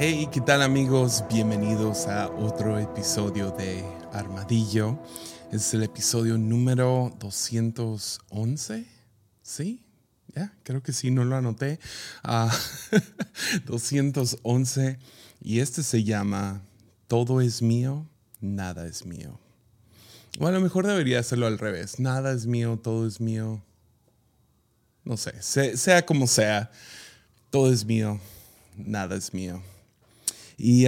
[0.00, 1.24] Hey, ¿qué tal amigos?
[1.28, 4.96] Bienvenidos a otro episodio de Armadillo.
[5.50, 8.86] Es el episodio número 211.
[9.42, 9.84] ¿Sí?
[10.36, 11.80] Ya, creo que sí, no lo anoté.
[13.64, 14.98] 211.
[15.02, 15.04] Ah,
[15.42, 16.62] y este se llama
[17.08, 18.06] Todo es mío,
[18.40, 19.40] nada es mío.
[20.38, 21.98] O a lo mejor debería hacerlo al revés.
[21.98, 23.64] Nada es mío, todo es mío.
[25.02, 26.70] No sé, sea como sea,
[27.50, 28.20] todo es mío,
[28.76, 29.60] nada es mío.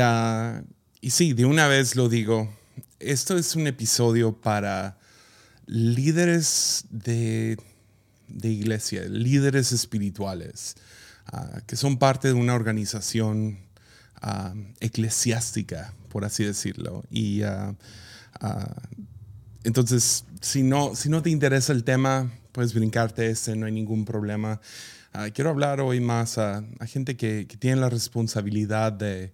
[0.00, 0.62] Ah,
[1.00, 2.52] y, sí, de una vez lo digo,
[2.98, 4.98] esto es un episodio para
[5.66, 7.56] líderes de,
[8.42, 10.74] iglesia, líderes espirituales,
[11.26, 13.60] ah, que son parte de una organización
[14.20, 17.04] ah, eclesiástica, por así decirlo.
[17.08, 17.42] Y
[19.62, 24.04] entonces, si no, si no te interesa el tema, puedes brincarte este, no hay ningún
[24.04, 24.60] problema.
[25.32, 29.30] quiero hablar hoy más a, gente que, tiene la responsabilidad de,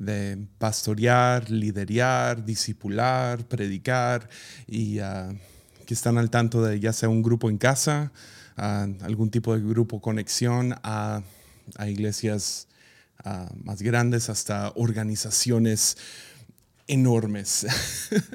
[0.00, 4.28] de pastorear, liderar, discipular, predicar
[4.66, 5.32] y ah,
[5.86, 8.10] que están al tanto de ya sea un grupo en casa,
[8.56, 11.22] ah, algún tipo de grupo conexión a,
[11.86, 12.66] iglesias
[13.24, 15.98] ah, más grandes, hasta organizaciones
[16.88, 17.66] enormes.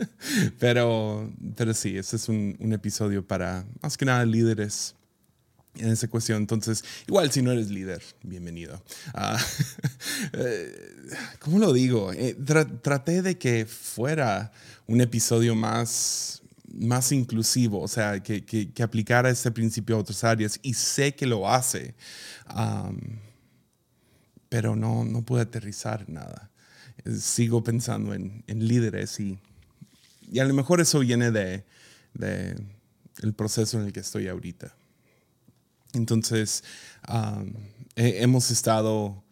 [0.60, 1.34] pero,
[1.74, 4.96] sí, este es un, un episodio para más que nada líderes
[5.78, 6.38] en esa cuestión.
[6.38, 8.82] Entonces, igual si no eres líder, bienvenido.
[9.14, 9.38] Uh,
[11.40, 12.12] ¿Cómo lo digo?
[12.14, 12.36] Eh,
[12.82, 14.52] traté de que fuera
[14.88, 16.42] un episodio más,
[16.74, 21.26] más inclusivo, o sea, que, que, aplicara este principio a otras áreas y sé que
[21.26, 21.96] lo hace,
[24.50, 26.52] pero no, no pude aterrizar nada.
[27.20, 29.38] Sigo pensando en, en líderes y,
[30.32, 31.64] y, a lo mejor eso viene de,
[32.14, 32.56] de
[33.22, 34.74] el proceso en el que estoy ahorita.
[35.96, 36.64] Entonces,
[37.96, 39.26] hemos estado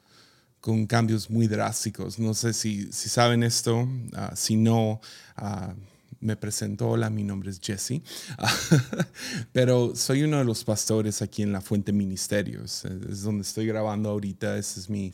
[0.64, 2.20] con cambios muy drásticos.
[2.20, 5.02] No sé si, saben esto, ah, si no,
[5.36, 5.74] ah,
[6.22, 8.02] me presento, hola, mi nombre es Jesse,
[9.52, 14.10] pero soy uno de los pastores aquí en La Fuente Ministerios, es donde estoy grabando
[14.10, 15.14] ahorita, esa es mi,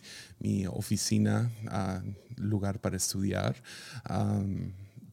[0.67, 2.03] oficina, ah,
[2.35, 3.55] lugar para estudiar,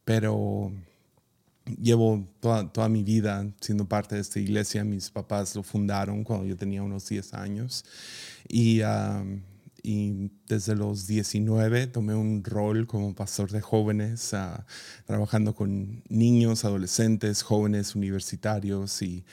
[0.04, 0.70] pero
[1.80, 4.84] llevo toda, mi vida siendo parte de esta iglesia.
[4.84, 7.84] Mis papás lo fundaron cuando yo tenía unos 10 años.
[8.48, 8.80] Y,
[9.82, 14.62] y desde los 19 tomé un rol como pastor de jóvenes, uh,
[15.04, 19.02] trabajando con niños, adolescentes, jóvenes universitarios.
[19.02, 19.24] Y,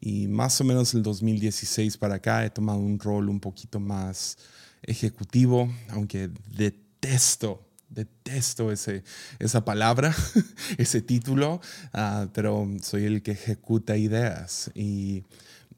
[0.00, 4.38] y más o menos el 2016 para acá he tomado un rol un poquito más
[4.82, 9.02] ejecutivo, aunque detesto detesto ese,
[9.38, 10.14] esa palabra,
[10.78, 11.60] ese título,
[11.92, 14.70] ah, pero soy el que ejecuta ideas.
[14.74, 15.24] Y,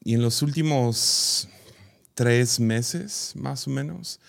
[0.04, 1.48] y, en los últimos
[2.14, 4.20] tres meses, más o menos,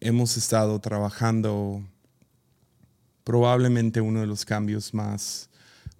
[0.00, 1.82] hemos estado trabajando
[3.24, 5.48] probablemente uno de los cambios más,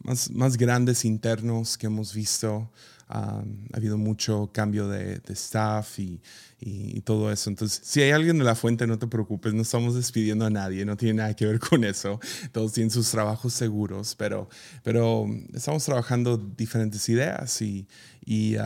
[0.03, 2.71] más, más grandes internos que hemos visto
[3.09, 3.43] ha
[3.73, 6.21] habido mucho cambio de, staff y,
[6.61, 7.49] y, todo eso.
[7.51, 10.85] Entonces, si hay alguien de la fuente, no te preocupes, no estamos despidiendo a nadie,
[10.85, 12.21] no tiene nada que ver con eso.
[12.53, 14.49] Todos tienen sus trabajos seguros, pero,
[14.83, 17.89] pero estamos trabajando diferentes ideas y,
[18.25, 18.57] y,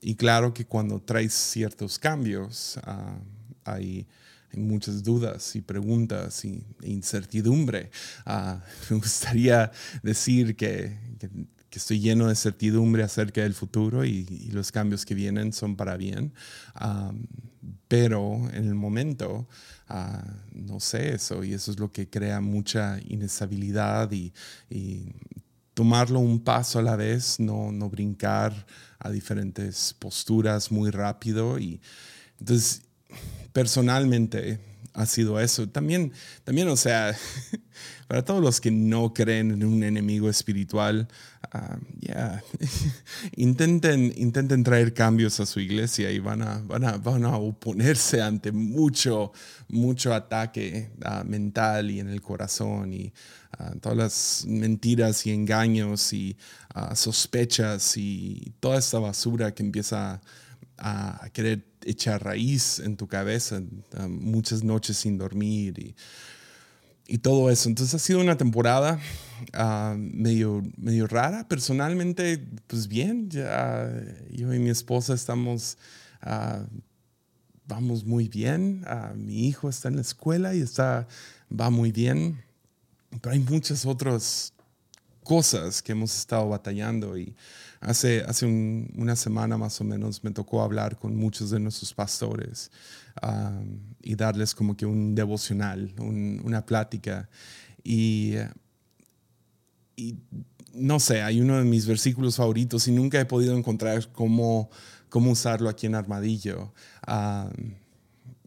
[0.00, 2.80] y claro que cuando traes ciertos cambios,
[3.64, 4.06] hay
[4.54, 7.90] hay muchas dudas y preguntas y, e incertidumbre.
[8.26, 9.70] Ah, me gustaría
[10.02, 11.30] decir que, que
[11.78, 16.32] estoy lleno de certidumbre acerca del futuro y, los cambios que vienen son para bien.
[17.88, 19.48] pero en el momento
[19.88, 20.24] ah,
[20.54, 24.32] no sé eso y eso es lo que crea mucha inestabilidad y,
[25.74, 28.52] tomarlo un paso a la vez, no, no brincar
[28.98, 31.58] a diferentes posturas muy rápido.
[31.58, 31.80] Y
[32.38, 32.82] entonces,
[33.54, 34.60] personalmente,
[34.94, 35.68] ha sido eso.
[35.68, 36.12] También,
[36.44, 37.16] también o sea,
[38.08, 41.08] para todos los que no creen en un enemigo espiritual,
[42.00, 42.42] ya,
[43.36, 48.22] intenten, intenten traer cambios a su iglesia y van a, van a, van a oponerse
[48.22, 49.32] ante mucho,
[49.68, 53.12] mucho ataque ah, mental y en el corazón y
[53.58, 56.36] ah, todas las mentiras y engaños y
[56.94, 60.22] sospechas y toda esta basura que empieza
[60.78, 63.62] a querer echar raíz en tu cabeza,
[64.08, 65.94] muchas noches sin dormir y,
[67.06, 67.68] y, todo eso.
[67.68, 69.00] Entonces ha sido una temporada
[69.52, 71.46] ah, medio, medio rara.
[71.48, 75.78] Personalmente, pues bien, yo y mi esposa estamos,
[76.24, 76.64] uh,
[77.66, 78.84] vamos muy bien.
[78.86, 81.06] Uh, mi hijo está en la escuela y está,
[81.50, 82.42] va muy bien.
[83.20, 84.54] Pero hay muchos otros
[85.22, 87.34] cosas que hemos estado batallando y
[87.82, 92.70] hace, hace una semana más o menos me tocó hablar con muchos de nuestros pastores
[94.00, 97.28] y darles como que un devocional, una plática
[97.84, 98.34] y,
[99.96, 100.16] y
[100.72, 104.70] no sé, hay uno de mis versículos favoritos y nunca he podido encontrar cómo,
[105.08, 106.72] cómo usarlo aquí en Armadillo.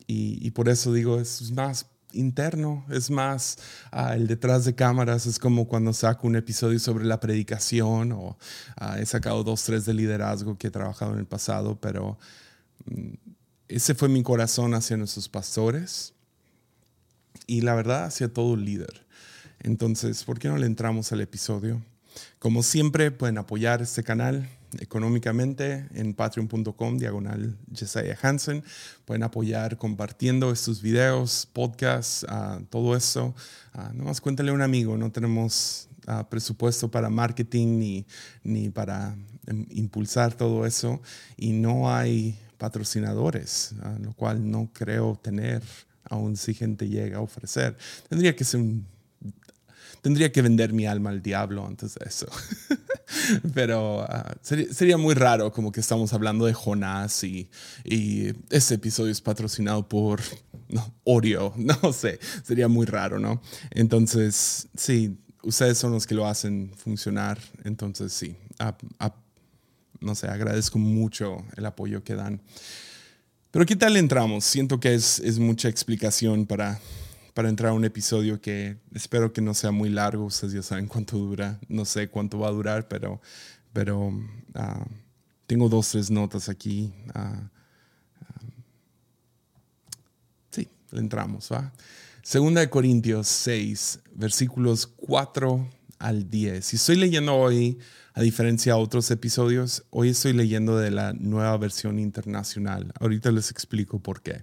[0.08, 3.58] y, y, por eso digo, es más interno, es más
[3.92, 8.38] ah, el detrás de cámaras, es como cuando saco un episodio sobre la predicación o
[8.78, 12.18] ah, he sacado dos, tres de liderazgo que he trabajado en el pasado, pero
[12.86, 13.14] mm,
[13.68, 16.14] ese fue mi corazón hacia nuestros pastores
[17.48, 19.06] y la verdad hacia todo líder.
[19.60, 21.82] Entonces, ¿por qué no le entramos al episodio?
[22.40, 24.48] Como siempre, pueden apoyar este canal
[24.80, 28.64] económicamente en patreon.com diagonal Jesiah Hansen.
[29.06, 33.36] Pueden apoyar compartiendo estos videos, podcasts, uh, todo eso.
[33.74, 38.06] Uh, nomás cuéntale a un amigo, no tenemos uh, presupuesto para marketing ni,
[38.44, 39.16] ni para
[39.50, 41.02] um, impulsar todo eso
[41.38, 45.62] y no hay patrocinadores, lo cual no creo tener
[46.10, 47.78] aún si gente llega a ofrecer.
[48.08, 48.86] Tendría que ser un
[50.06, 52.28] tendría que vender mi alma al diablo antes de eso.
[53.56, 57.50] Pero ah, sería, muy raro como que estamos hablando de Jonás y,
[57.84, 60.22] y este episodio es patrocinado por
[60.70, 63.42] no, Oreo, no sé, sería muy raro, ¿no?
[63.72, 68.38] Entonces, sí, ustedes son los que lo hacen funcionar, entonces sí,
[70.02, 72.44] no sé, agradezco mucho el apoyo que dan.
[73.50, 74.46] Pero ¿qué tal entramos?
[74.46, 76.80] Siento que es, es mucha explicación para
[77.36, 80.24] para entrar a un episodio que espero que no sea muy largo.
[80.24, 81.60] Ustedes ya saben cuánto dura.
[81.68, 83.20] No sé cuánto va a durar, pero,
[83.74, 84.86] pero uh,
[85.46, 86.94] tengo dos, tres notas aquí.
[87.14, 87.50] Uh,
[90.50, 91.50] sí, le entramos.
[91.52, 91.74] ¿va?
[92.24, 96.72] Segunda de Corintios 6, versículos 4 al 10.
[96.72, 97.78] Y estoy leyendo hoy
[98.18, 102.94] a diferencia de otros episodios, hoy estoy leyendo de la nueva versión internacional.
[103.02, 104.42] Ahorita les explico por qué.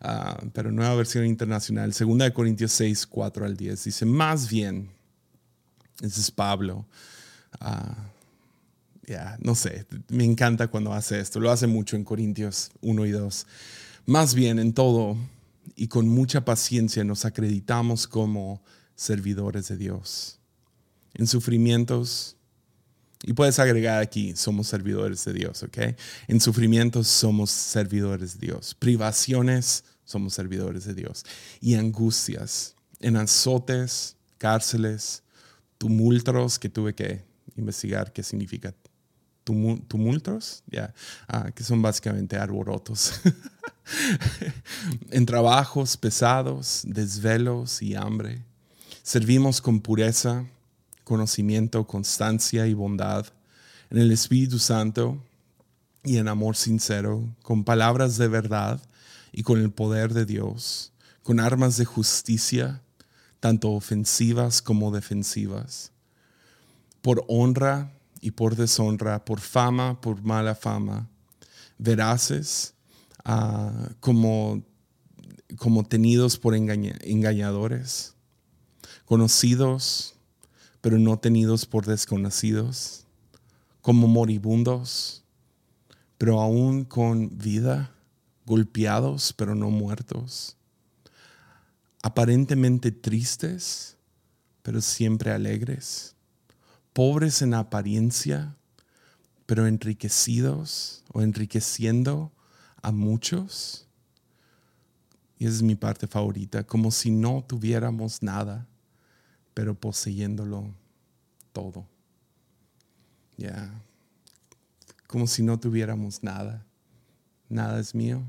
[0.00, 4.88] Ah, pero nueva versión internacional, 2 Corintios 6, 4 al 10, dice, más bien,
[6.00, 6.86] ese es Pablo.
[9.04, 11.40] Ya, no sé, me encanta cuando hace esto.
[11.40, 13.46] Lo hace mucho en Corintios 1 y 2.
[14.06, 15.16] Más bien, en todo
[15.74, 18.62] y con mucha paciencia nos acreditamos como
[18.94, 20.38] servidores de Dios.
[21.14, 22.36] En sufrimientos
[23.22, 25.78] y puedes agregar aquí, somos servidores de Dios, ¿ok?
[26.28, 28.74] En sufrimientos somos servidores de Dios.
[28.74, 31.24] Privaciones, somos servidores de Dios.
[31.60, 35.22] Y angustias, en azotes, cárceles,
[35.78, 37.24] tumultos, que tuve que
[37.56, 38.72] investigar qué significa
[39.44, 40.94] tumultos, ya,
[41.26, 43.20] ah, que son básicamente arborotos.
[45.10, 48.44] en trabajos pesados, desvelos y hambre.
[49.02, 50.44] Servimos con pureza
[51.08, 53.26] conocimiento, constancia y bondad,
[53.90, 55.24] en el Espíritu Santo
[56.04, 58.80] y en amor sincero, con palabras de verdad
[59.32, 62.82] y con el poder de Dios, con armas de justicia,
[63.40, 65.92] tanto ofensivas como defensivas,
[67.00, 67.90] por honra
[68.20, 71.08] y por deshonra, por fama, por mala fama,
[71.78, 72.74] veraces
[73.24, 74.62] ah, como,
[75.56, 78.14] como tenidos por engañadores,
[79.06, 80.17] conocidos
[80.80, 83.06] pero no tenidos por desconocidos,
[83.80, 85.24] como moribundos,
[86.18, 87.94] pero aún con vida,
[88.46, 90.56] golpeados, pero no muertos,
[92.02, 93.96] aparentemente tristes,
[94.62, 96.14] pero siempre alegres,
[96.92, 98.56] pobres en apariencia,
[99.46, 102.32] pero enriquecidos o enriqueciendo
[102.82, 103.86] a muchos.
[105.38, 108.66] Y esa es mi parte favorita, como si no tuviéramos nada
[109.58, 110.72] pero poseyéndolo
[111.52, 111.84] todo.
[113.36, 113.82] Ya,
[115.08, 116.64] como si no tuviéramos nada.
[117.48, 118.22] Nada es mío,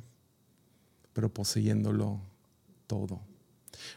[1.13, 2.19] pero poseyéndolo
[2.87, 3.21] todo.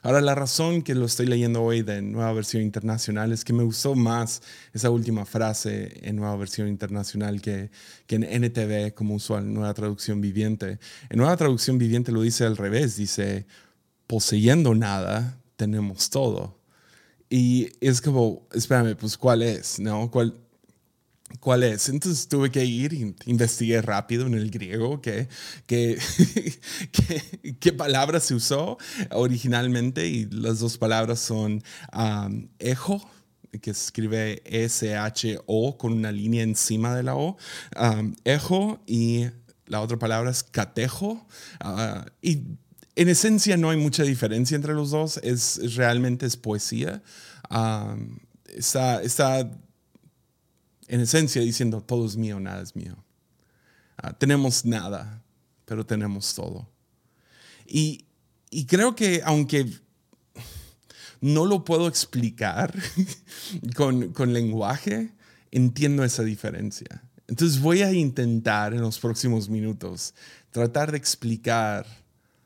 [0.02, 3.62] Ahora, la razón que lo estoy leyendo hoy de Nueva Versión Internacional es que me
[3.62, 4.42] gustó más
[4.74, 7.70] esa última frase en Nueva Versión Internacional que,
[8.06, 10.78] que en NTV, como usual, Nueva Traducción Viviente.
[11.08, 13.46] En Nueva Traducción Viviente lo dice al revés, dice,
[14.06, 16.60] poseyendo nada, tenemos todo.
[17.32, 19.80] Y es como, espérame, pues ¿cuál es?
[19.80, 20.10] ¿No?
[20.10, 20.34] ¿Cuál,
[21.40, 21.88] cuál es?
[21.88, 25.28] Entonces tuve que ir y investigué rápido en el griego qué,
[25.64, 25.98] qué,
[27.58, 28.76] qué, palabra se usó
[29.12, 31.62] originalmente y las dos palabras son
[31.96, 33.10] um, ejo,
[33.62, 37.38] que se escribe S-H-O con una línea encima de la O,
[37.80, 39.24] um, ejo y
[39.64, 41.26] la otra palabra es catejo.
[41.64, 42.42] Uh, y
[42.94, 47.02] en esencia no hay mucha diferencia entre los dos, es, realmente es poesía.
[48.46, 49.40] está, está
[50.88, 52.96] en esencia diciendo, todo es mío, nada es mío.
[53.96, 55.22] Ah, tenemos nada,
[55.64, 56.68] pero tenemos todo.
[57.66, 58.06] Y,
[58.50, 59.66] y creo que aunque
[61.20, 62.74] no lo puedo explicar
[63.76, 65.14] con, con lenguaje,
[65.50, 67.04] entiendo esa diferencia.
[67.28, 70.14] Entonces voy a intentar en los próximos minutos
[70.50, 71.86] tratar de explicar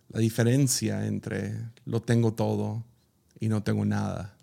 [0.09, 2.85] la diferencia entre lo tengo todo
[3.41, 4.37] y no tengo nada.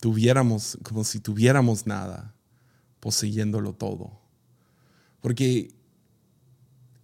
[0.00, 2.34] Tuviéramos, como si tuviéramos nada,
[3.00, 4.20] poseyéndolo todo.
[5.20, 5.74] Porque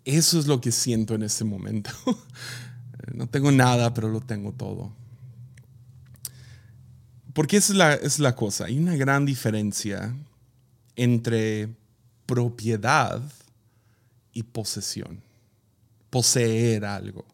[0.04, 1.90] eso es lo que siento en este momento.
[3.14, 4.92] no tengo nada, pero lo tengo todo.
[7.34, 8.64] Porque esa es la, es la cosa.
[8.64, 10.14] Hay una gran diferencia
[10.96, 11.76] entre
[12.26, 13.22] propiedad
[14.32, 15.27] y posesión.
[16.10, 17.26] Poseer algo.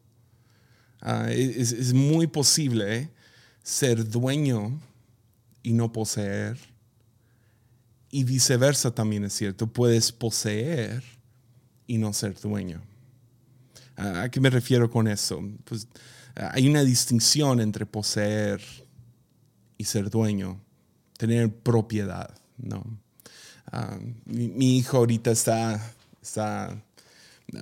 [1.00, 3.11] Ah, es, es, muy posible
[3.62, 4.81] ser dueño
[5.62, 6.59] y no poseer.
[8.11, 9.66] Y viceversa también es cierto.
[9.66, 11.02] Puedes poseer
[11.87, 12.83] y no ser dueño.
[13.97, 15.43] Ah, ¿A qué me refiero con eso?
[15.64, 15.87] Pues
[16.35, 18.61] hay una distinción entre poseer
[19.78, 20.61] y ser dueño,
[21.16, 22.85] tener propiedad, ¿no?
[23.71, 25.81] Ah, mi, hijo ahorita está,
[26.21, 26.83] está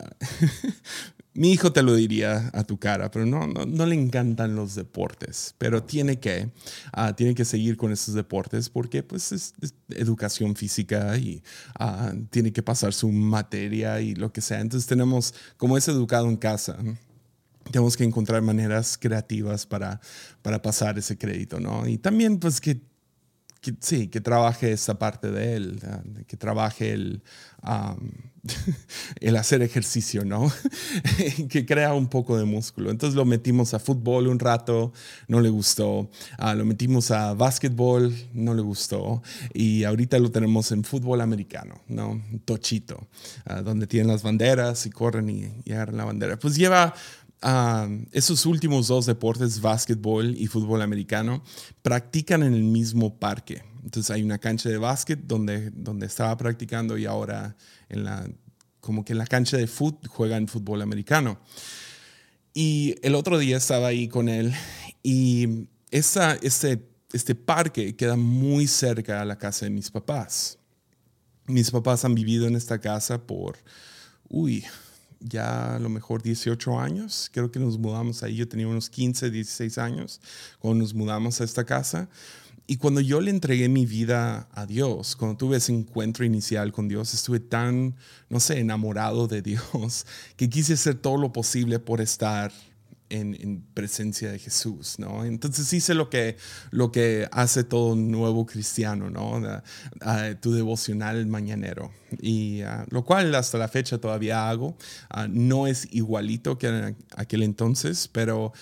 [1.35, 5.55] mi hijo te lo diría a tu cara, pero no, no, le encantan los deportes,
[5.59, 6.51] pero tiene que,
[6.93, 9.55] ah, tiene que seguir con esos deportes porque pues es,
[9.89, 11.43] educación física y
[11.79, 14.61] ah, tiene que pasar su materia y lo que sea.
[14.61, 16.77] Entonces tenemos, como es educado en casa,
[17.71, 20.01] tenemos que encontrar maneras creativas para,
[20.43, 21.87] para pasar ese crédito, ¿no?
[21.87, 22.81] Y también, pues, que,
[23.81, 25.81] sí, que trabaje esa parte de él,
[26.27, 27.23] que trabaje el,
[29.21, 30.51] el hacer ejercicio, ¿no?
[31.49, 32.91] que crea un poco de músculo.
[32.91, 34.93] Entonces lo metimos a fútbol un rato,
[35.29, 36.11] no le gustó.
[36.39, 39.23] Ah, lo metimos a básquetbol, no le gustó.
[39.55, 42.21] Y ahorita lo tenemos en fútbol americano, ¿no?
[42.45, 43.07] Tochito,
[43.47, 46.39] ah, donde tienen las banderas y corren y, y agarran la bandera.
[46.39, 46.95] Pues lleva
[48.13, 51.43] esos últimos dos deportes, básquetbol y fútbol americano,
[51.83, 53.65] practican en el mismo parque.
[53.83, 57.57] Entonces hay una cancha de básquet donde, donde estaba practicando y ahora
[57.89, 58.29] en la,
[58.81, 61.41] como que en la cancha de fútbol juegan fútbol americano.
[62.55, 64.53] Y el otro día estaba ahí con él
[65.03, 70.59] y esa, este, este parque queda muy cerca a la casa de mis papás.
[71.47, 73.59] Mis papás han vivido en esta casa por,
[74.29, 74.65] uy,
[75.25, 77.31] ya a lo mejor 18 años.
[77.33, 78.37] Creo que nos mudamos ahí.
[78.37, 80.21] Yo tenía unos 15, 16 años
[80.59, 82.09] cuando nos mudamos a esta casa.
[82.67, 86.89] Y cuando yo le entregué mi vida a Dios, cuando tuve ese encuentro inicial con
[86.89, 87.97] Dios, estuve tan,
[88.29, 92.53] no sé, enamorado de Dios que quise hacer todo lo posible por estar
[93.13, 95.25] en, presencia de Jesús, ¿no?
[95.25, 96.37] Entonces hice lo que,
[96.71, 99.41] lo que hace todo nuevo cristiano, ¿no?
[100.41, 101.93] tu devocional mañanero.
[102.21, 104.77] Y ah, lo cual hasta la fecha todavía hago.
[105.09, 108.53] Ah, no es igualito que en aquel entonces, pero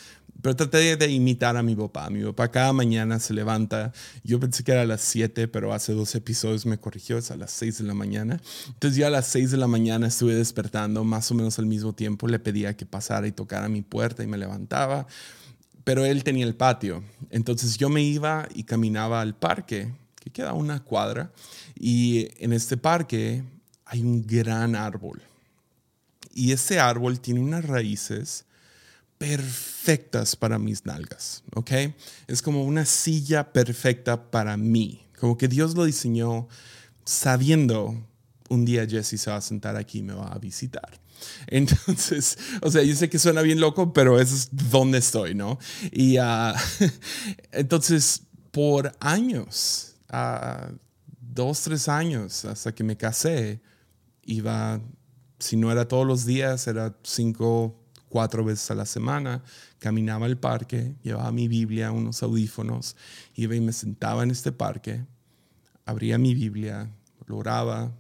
[0.42, 2.09] pero traté de imitar a mi papá.
[2.11, 3.92] Mi papá cada mañana se levanta.
[4.23, 7.37] Yo pensé que era a las 7, pero hace dos episodios me corrigió, es a
[7.37, 8.40] las 6 de la mañana.
[8.68, 11.92] Entonces ya a las 6 de la mañana estuve despertando más o menos al mismo
[11.92, 12.28] tiempo.
[12.28, 15.06] Le pedía que pasara y tocara mi puerta y me levantaba.
[15.85, 17.02] Pero él tenía el patio.
[17.30, 21.32] Entonces yo me iba y caminaba al parque, que queda una cuadra.
[21.75, 23.42] Y en este parque
[23.85, 25.23] hay un gran árbol.
[26.32, 28.44] Y ese árbol tiene unas raíces
[29.21, 31.73] perfectas para mis nalgas, ¿ok?
[32.27, 36.49] Es como una silla perfecta para mí, como que Dios lo diseñó
[37.05, 38.03] sabiendo
[38.49, 40.91] un día Jesse se va a sentar aquí y me va a visitar.
[41.49, 45.59] Entonces, o sea, yo sé que suena bien loco, pero eso es donde estoy, ¿no?
[45.93, 46.55] Y uh,
[47.53, 50.75] entonces, por años, uh,
[51.21, 53.61] dos, tres años, hasta que me casé,
[54.25, 54.81] iba,
[55.39, 57.79] si no era todos los días, era cinco,
[58.11, 59.43] cuatro veces a la semana,
[59.79, 62.97] caminaba al parque, llevaba mi Biblia, unos audífonos,
[63.35, 65.07] iba y me sentaba en este parque,
[65.87, 66.90] abría mi Biblia,
[67.26, 67.93] lo oraba,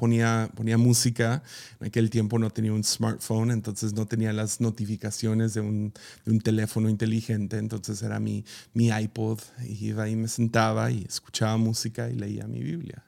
[0.00, 1.42] ponía, ponía música.
[1.78, 5.92] En aquel tiempo no tenía un smartphone, entonces no tenía las notificaciones de un,
[6.24, 11.04] de un teléfono inteligente, entonces era mi, mi iPod, y iba y me sentaba y
[11.06, 13.04] escuchaba música y leía mi Biblia.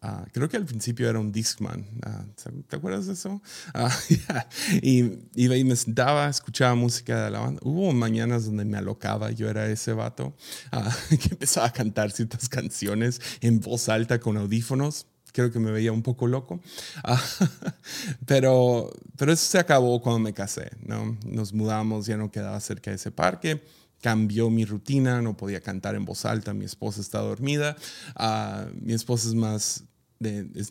[0.00, 1.86] Ah, creo que al principio era un Discman.
[2.02, 2.24] Ah,
[2.68, 3.42] ¿Te acuerdas de eso?
[3.74, 3.90] Ah,
[4.82, 7.60] y iba y me sentaba, escuchaba música de la banda.
[7.64, 10.34] Hubo mañanas donde me alocaba, yo era ese vato
[11.08, 15.06] que empezaba a cantar ciertas canciones en voz alta con audífonos.
[15.32, 16.60] Creo que me veía un poco loco.
[18.26, 20.70] pero, pero eso se acabó cuando me casé.
[20.84, 21.16] ¿no?
[21.26, 23.62] Nos mudamos, ya no quedaba cerca de ese parque
[24.02, 27.76] cambió mi rutina, no podía cantar en voz alta, mi esposa está dormida,
[28.14, 29.84] ah, mi esposa es más
[30.20, 30.70] es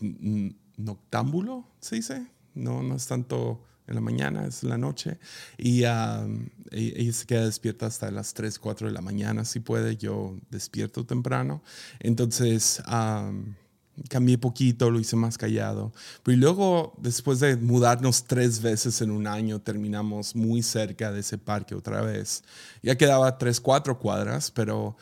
[0.77, 5.19] noctámbulo, se dice, no, no es tanto en la mañana, es en la noche.
[5.57, 6.25] Y ella,
[7.11, 9.97] se queda despierta hasta las 3, 4 de la mañana, si puede.
[9.97, 11.61] Yo despierto temprano.
[11.99, 12.81] Entonces,
[14.09, 15.93] cambié poquito, lo hice más callado.
[16.23, 21.37] Pero luego, después de mudarnos tres veces en un año, terminamos muy cerca de ese
[21.37, 22.43] parque otra vez.
[22.83, 24.97] Ya quedaba 3, 4 cuadras, pero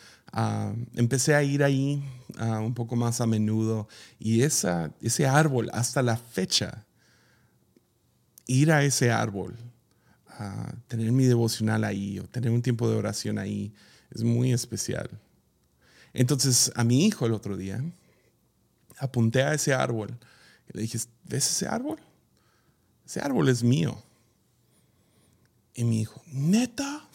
[0.96, 2.04] empecé a ir ahí
[2.40, 3.88] un poco más a menudo.
[4.20, 6.86] Y esa, ese árbol, hasta la fecha,
[8.48, 9.56] ir a ese árbol,
[10.28, 13.74] a tener mi devocional ahí o tener un tiempo de oración ahí,
[14.12, 15.10] es muy especial.
[16.14, 17.84] Entonces a mi hijo el otro día
[19.04, 20.18] apunté a ese árbol
[20.70, 22.00] y le dije, ¿ves ese árbol?
[23.06, 24.02] Ese árbol es mío.
[25.76, 27.08] Y mi hijo, ¿neta?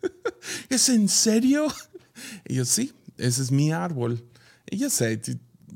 [0.68, 1.68] ¿Es en serio?
[2.46, 4.24] Y yo, sí, ese es mi árbol.
[4.70, 5.20] Y yo sé,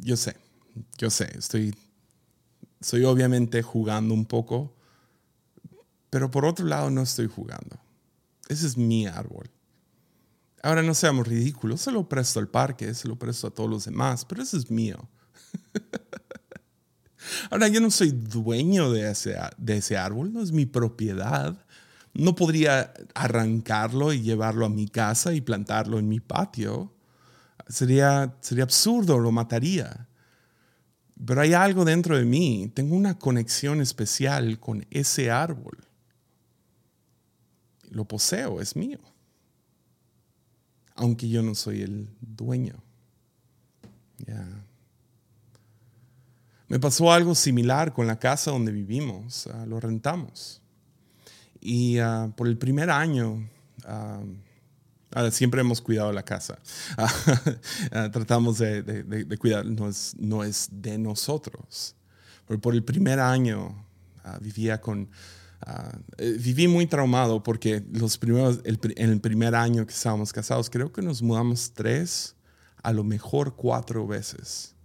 [0.01, 0.37] yo sé,
[0.99, 1.75] yo sé, estoy,
[2.81, 4.77] estoy obviamente jugando un poco
[6.17, 7.79] pero por otro lado, no estoy jugando.
[8.49, 9.51] Ese es mi árbol.
[10.63, 13.85] Ahora no seamos ridículos, se lo presto al parque, se lo presto a todos los
[13.85, 15.11] demás, pero ese es mío.
[17.51, 21.57] Ahora yo no soy dueño de ese, de ese árbol, no es mi propiedad.
[22.15, 26.95] No podría arrancarlo y llevarlo a mi casa y plantarlo en mi patio.
[27.69, 30.09] Sería, sería absurdo, lo mataría.
[31.25, 35.87] Pero hay algo dentro de mí, tengo una conexión especial con ese árbol
[37.91, 39.01] lo poseo, es mío.
[40.95, 42.83] Aunque yo no soy el dueño.
[46.69, 49.47] Me pasó algo similar con la casa donde vivimos.
[49.49, 50.61] Ah, lo rentamos.
[51.61, 53.49] Y ah, por el primer año,
[53.85, 54.21] ah,
[55.31, 56.59] siempre hemos cuidado la casa.
[58.13, 61.95] tratamos de, cuidar, no es, es de nosotros.
[62.47, 63.85] Pero por el primer año
[64.41, 65.09] vivía con
[66.19, 70.93] eh, viví muy traumado porque los primeros, en el primer año que estábamos casados, creo
[70.93, 72.37] que nos mudamos tres,
[72.83, 74.76] a lo mejor cuatro veces.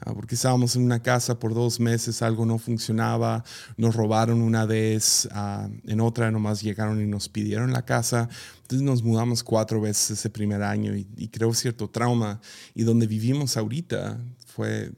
[0.00, 3.42] Ah, porque estábamos en una casa por dos meses, algo no funcionaba,
[3.76, 8.28] nos robaron una vez, ah, en otra nomás llegaron y nos pidieron la casa.
[8.62, 12.40] Entonces nos mudamos cuatro veces ese primer año y, y creo cierto trauma.
[12.74, 14.92] Y donde vivimos ahorita fue,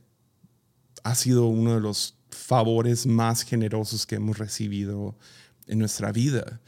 [1.04, 5.16] ha sido uno de los favores más generosos que hemos recibido
[5.66, 6.60] en nuestra vida.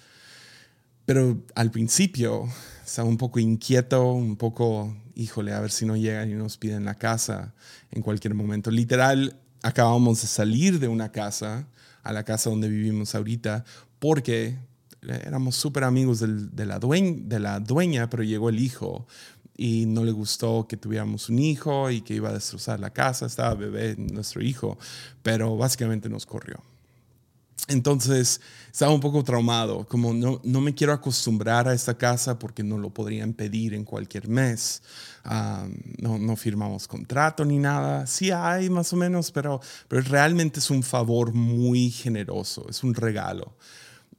[1.05, 2.49] Pero al principio
[2.85, 6.87] estaba un poco inquieto, un poco, híjole, a ver si no llegan y nos piden
[6.87, 7.53] la casa
[7.91, 8.71] en cualquier momento.
[8.71, 11.69] Literal, acabamos de salir de una casa
[12.03, 13.65] a la casa donde vivimos ahorita
[13.99, 14.59] porque
[15.03, 19.07] éramos súper amigos de, la de la dueña, pero llegó el hijo
[19.57, 23.27] y no le gustó que tuviéramos un hijo y que iba a destrozar la casa,
[23.27, 24.79] estaba bebé nuestro hijo,
[25.23, 26.63] pero básicamente nos corrió.
[27.69, 28.41] Entonces
[28.73, 32.79] estaba un poco traumado, como no, no me quiero acostumbrar a esta casa porque no
[32.79, 34.83] lo podrían pedir en cualquier mes.
[35.99, 38.07] no, no, firmamos contrato ni nada.
[38.07, 42.95] Sí hay más o menos, pero, pero realmente es un favor muy generoso, es un
[42.95, 43.57] regalo.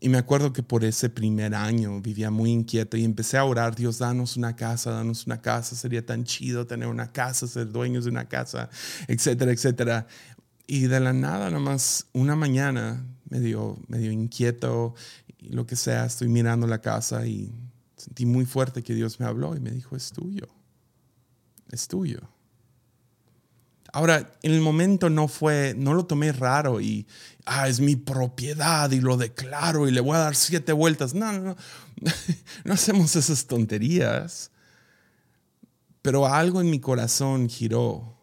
[0.04, 3.76] Y me acuerdo que por ese primer año vivía muy inquieto y empecé a orar,
[3.76, 8.06] Dios, danos una casa, danos una casa, sería tan chido tener una casa, ser dueños
[8.06, 8.72] de una casa,
[9.08, 10.08] etcétera, etcétera.
[10.66, 14.94] Y de la nada, nomás una mañana, medio, medio inquieto,
[15.40, 17.52] y lo que sea, estoy mirando la casa y
[17.96, 20.48] sentí muy fuerte que Dios me habló y me dijo, es tuyo,
[21.72, 22.20] es tuyo.
[23.94, 27.08] Ahora, en el momento no fue, no lo tomé raro y,
[27.46, 31.14] ah, es mi propiedad y lo declaro y le voy a dar siete vueltas.
[31.14, 31.56] No, no, no,
[32.64, 34.52] no hacemos esas tonterías.
[36.02, 38.21] Pero algo en mi corazón giró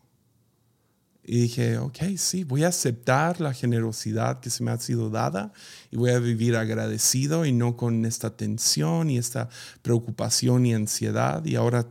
[1.30, 5.52] y dije, ok, sí, voy a aceptar la generosidad que se me ha sido dada
[5.90, 9.50] y voy a vivir agradecido y no con esta tensión y esta
[9.82, 11.44] preocupación y ansiedad.
[11.44, 11.86] Y ahora,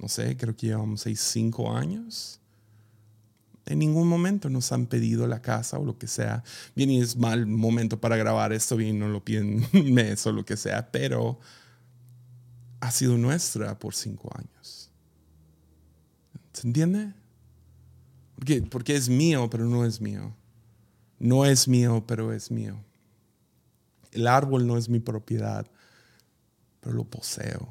[0.00, 2.40] no sé, creo que llevamos seis, cinco años
[3.66, 6.44] en ningún momento nos han pedido la casa o lo que sea.
[6.76, 10.44] Bien, y es mal momento para grabar esto, bien, no lo piden mes o lo
[10.44, 11.40] que sea, pero
[12.78, 14.92] ha sido nuestra por cinco años.
[16.52, 17.12] ¿Se entiende?
[18.36, 20.34] Porque, porque es mío, pero no es mío.
[21.18, 22.76] No es mío, pero es mío.
[24.12, 25.66] El árbol no es mi propiedad,
[26.80, 27.68] pero lo poseo.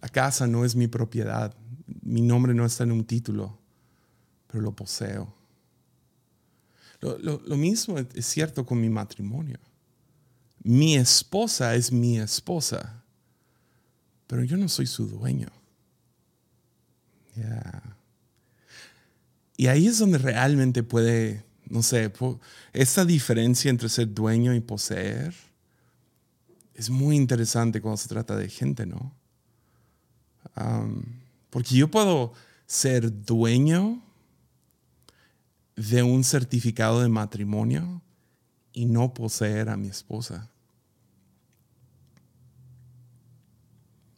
[0.00, 1.54] La casa no es mi propiedad.
[2.02, 3.58] Mi nombre no está en un título
[4.52, 5.34] pero lo poseo.
[7.00, 9.58] Lo, mismo es cierto con mi matrimonio.
[10.62, 13.02] Mi esposa es mi esposa,
[14.28, 15.48] pero yo no soy su dueño.
[19.56, 22.12] Y ahí es donde realmente puede, no sé,
[22.72, 25.34] esta diferencia entre ser dueño y poseer
[26.74, 29.14] es muy interesante cuando se trata de gente, ¿no?
[31.48, 32.32] porque yo puedo
[32.66, 34.02] ser dueño
[35.76, 38.02] de un certificado de matrimonio
[38.72, 40.50] y no poseer a mi esposa.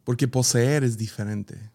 [0.02, 1.70] Porque poseer es diferente.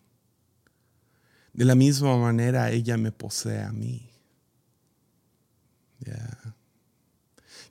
[1.54, 4.10] De la misma manera ella me posee a mí.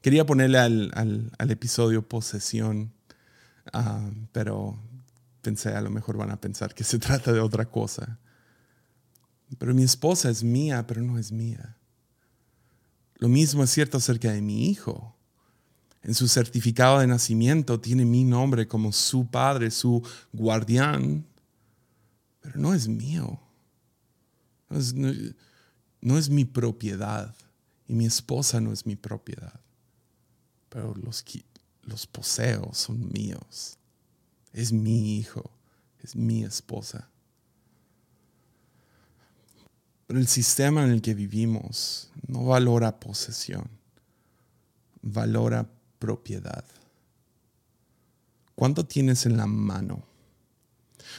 [0.01, 2.93] Quería ponerle al, episodio posesión,
[3.73, 4.79] ah, pero
[5.43, 8.19] pensé a lo mejor van a pensar que se trata de otra cosa.
[9.59, 11.77] Pero mi esposa es mía, pero no es mía.
[13.17, 15.17] Lo mismo es cierto acerca de mi hijo.
[16.03, 21.27] En su certificado de nacimiento tiene mi nombre como su padre, su guardián,
[22.41, 23.41] pero no es mío.
[24.68, 27.35] No es, mi propiedad
[27.87, 29.61] y mi esposa no es mi propiedad.
[30.68, 31.24] Pero los,
[31.83, 33.76] los poseo son míos.
[34.52, 35.50] Es mi hijo,
[36.02, 37.09] es mi esposa.
[40.07, 43.68] Pero el sistema en el que vivimos no valora posesión,
[45.02, 46.64] valora propiedad.
[48.54, 50.02] ¿Cuánto tienes en la mano?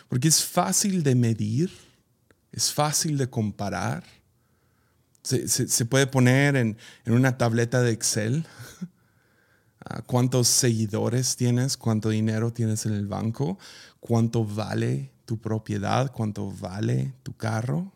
[0.08, 1.72] Porque es fácil de medir,
[2.52, 4.04] es fácil de comparar.
[5.22, 8.48] Se, puede poner en, en, una tableta de Excel
[9.86, 13.60] ah, cuántos seguidores tienes, cuánto dinero tienes en el banco,
[14.00, 17.92] cuánto vale tu propiedad, cuánto vale tu carro.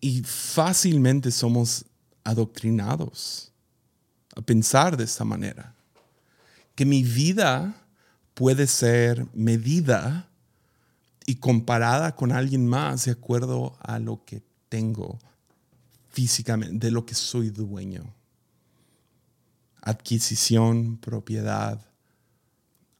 [0.00, 1.86] Y fácilmente somos
[2.24, 3.52] adoctrinados
[4.36, 5.74] a pensar de esta manera.
[6.74, 7.74] Que mi vida
[8.34, 10.28] puede ser medida
[11.26, 15.18] y comparada con alguien más de acuerdo a lo que tengo
[16.10, 18.14] físicamente, de lo que soy dueño.
[19.82, 21.80] Adquisición, propiedad,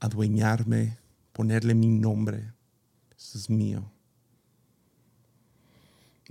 [0.00, 0.98] adueñarme,
[1.32, 2.52] ponerle mi nombre.
[3.16, 3.90] Eso es mío.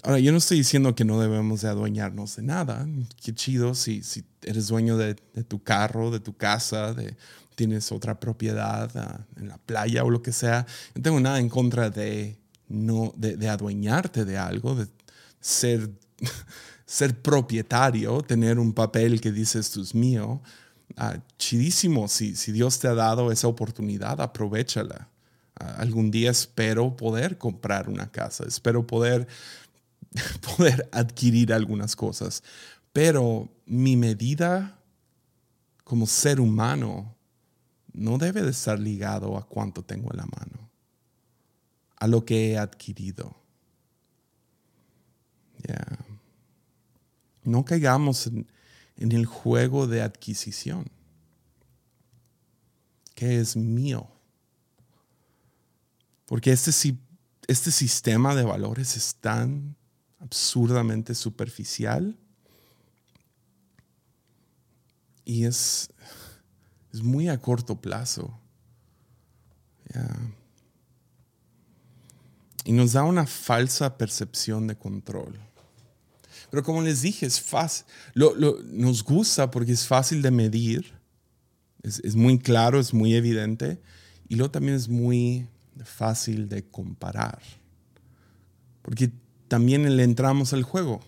[0.04, 2.86] Ahora, yo no estoy diciendo que no debemos de adueñarnos de nada.
[3.24, 7.16] Qué chido si, si eres dueño de, tu carro, de tu casa, de,
[7.56, 10.66] tienes otra propiedad ah, en la playa o lo que sea.
[10.96, 12.38] No tengo nada en contra de,
[12.68, 14.88] no, de, adueñarte de algo, de
[15.40, 15.90] ser,
[16.86, 20.42] ser propietario, tener un papel que dice esto es mío.
[20.98, 25.10] Ah, chidísimo, si, si Dios te ha dado esa oportunidad, aprovechala.
[25.60, 29.28] Ah, algún día espero poder comprar una casa, espero poder
[30.58, 32.44] poder adquirir algunas cosas.
[32.92, 34.80] Pero mi medida
[35.84, 37.16] como ser humano
[37.94, 40.70] no debe de estar ligado a cuánto tengo en la mano,
[41.98, 43.36] a lo que he adquirido.
[47.44, 48.48] No caigamos en,
[48.98, 50.86] el juego de adquisición,
[53.16, 54.08] que es mío.
[56.26, 56.72] Porque este,
[57.48, 59.76] este sistema de valores es tan
[60.20, 62.18] absurdamente superficial
[65.26, 65.90] y es,
[66.94, 68.40] es muy a corto plazo.
[72.64, 75.38] Y nos da una falsa percepción de control.
[76.50, 77.86] Pero como les dije, es fácil.
[78.16, 80.94] nos gusta porque es fácil de medir.
[81.82, 83.82] Es, es, muy claro, es muy evidente.
[84.30, 85.48] Y luego también es muy
[85.84, 87.42] fácil de comparar.
[88.84, 89.12] Porque
[89.48, 91.02] también le entramos al juego,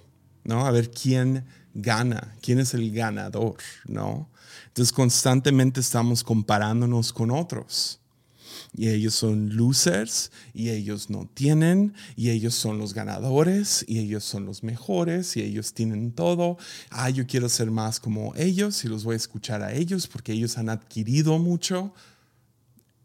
[0.43, 0.65] ¿no?
[0.65, 1.45] A ver quién
[1.75, 4.29] gana, quién es el ganador, ¿no?
[4.67, 7.99] Entonces constantemente estamos comparándonos con otros.
[8.77, 14.25] Y ellos son losers, y ellos no tienen, y ellos son los ganadores, y ellos
[14.25, 16.57] son los mejores, y ellos tienen todo.
[16.89, 20.33] Ah, yo quiero ser más como ellos, y los voy a escuchar a ellos porque
[20.33, 21.93] ellos han adquirido mucho.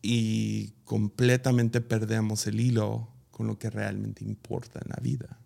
[0.02, 5.38] Y completamente perdemos el hilo con lo que realmente importa en la vida.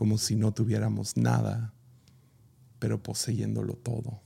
[0.00, 1.74] Como si no tuviéramos nada,
[2.78, 4.22] pero poseyéndolo todo.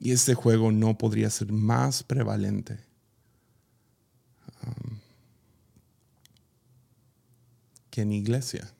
[0.00, 2.80] Y este juego no podría ser más prevalente.
[7.90, 8.74] Que en iglesia.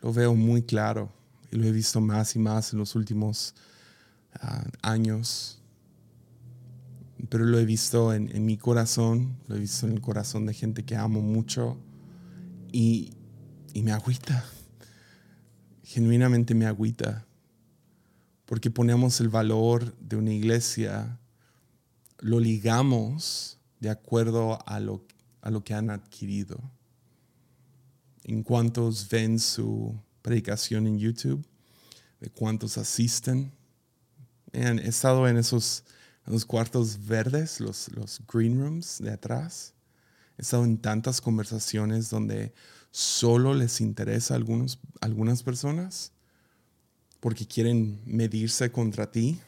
[0.00, 1.12] Lo veo muy claro
[1.52, 3.54] y lo he visto más y más en los últimos
[4.42, 5.60] uh, años
[7.28, 10.84] pero lo he visto en, mi corazón, lo he visto en el corazón de gente
[10.84, 11.76] que amo mucho
[12.72, 13.12] y,
[13.72, 14.44] y me agüita,
[15.82, 17.26] genuinamente me agüita,
[18.46, 21.20] porque ponemos el valor de una iglesia
[22.20, 25.04] lo ligamos de acuerdo a lo,
[25.40, 26.60] a lo que han adquirido.
[28.24, 31.44] En cuántos ven su predicación en YouTube,
[32.20, 33.52] de cuántos asisten.
[34.52, 35.84] he estado en esos,
[36.26, 39.74] los cuartos verdes, los, los green rooms de atrás.
[40.36, 42.52] He estado en tantas conversaciones donde
[42.90, 46.12] solo les interesa a algunos, algunas personas
[47.20, 49.38] porque quieren medirse contra ti.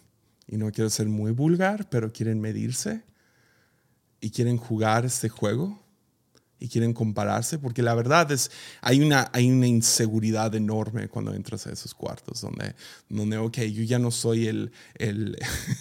[0.47, 3.03] Y no quiero ser muy vulgar, pero quieren medirse
[4.21, 5.83] y quieren jugar este juego
[6.59, 8.53] y quieren compararse, porque la verdad es,
[8.83, 12.77] hay una, hay una inseguridad enorme cuando entras a esos cuartos, donde,
[13.09, 15.37] donde ok, yo ya no soy el, el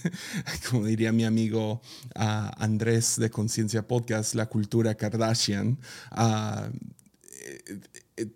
[0.71, 1.81] como diría mi amigo
[2.15, 5.77] uh, Andrés de Conciencia Podcast, la cultura Kardashian.
[6.17, 6.71] Uh,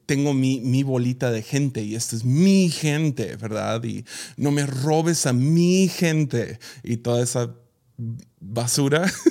[0.05, 3.83] tengo mi, mi, bolita de gente y esta es mi gente, ¿verdad?
[3.83, 4.05] Y
[4.37, 7.55] no me robes a mi gente y toda esa
[8.39, 9.11] basura.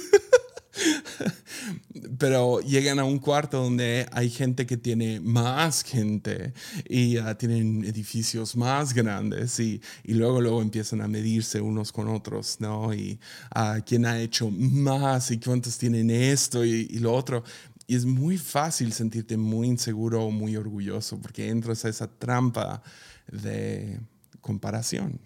[2.18, 6.52] Pero llegan a un cuarto donde hay gente que tiene más gente
[6.88, 12.56] y tienen edificios más grandes y, y, luego luego empiezan a medirse unos con otros,
[12.60, 12.92] ¿no?
[12.92, 13.20] Y
[13.54, 17.44] a quién ha hecho más y cuántos tienen esto y, y lo otro.
[17.86, 22.82] Y es muy fácil sentirte muy inseguro o muy orgulloso porque entras a esa trampa
[23.30, 24.00] de
[24.40, 25.20] comparación.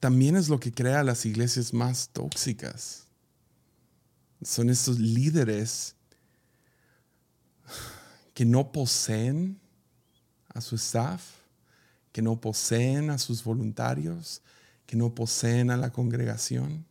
[0.00, 3.06] También es lo que crea las iglesias más tóxicas.
[4.42, 5.94] Son estos líderes
[8.32, 9.60] que no poseen
[10.48, 11.22] a su staff,
[12.10, 14.40] que no poseen a sus voluntarios,
[14.86, 16.86] que no poseen a la congregación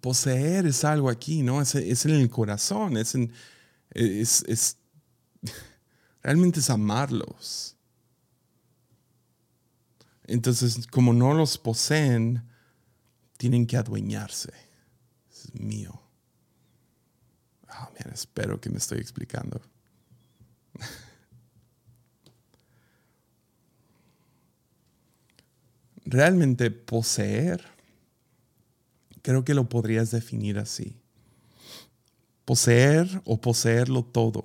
[0.00, 1.60] poseer es algo aquí, ¿no?
[1.60, 3.14] Es, en el corazón, es,
[3.92, 4.76] es,
[6.22, 7.76] realmente es amarlos.
[10.24, 12.42] Entonces, como no los poseen,
[13.38, 14.52] tienen que adueñarse.
[15.30, 16.02] Es mío.
[17.70, 19.60] Oh, espero que me estoy explicando.
[26.04, 27.77] Realmente poseer
[29.28, 30.96] Creo que lo podrías definir así.
[32.46, 34.42] Poseer o poseerlo todo